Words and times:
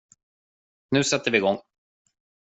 Nu 0.89 1.03
sätter 1.03 1.31
vi 1.31 1.37
igång. 1.37 1.59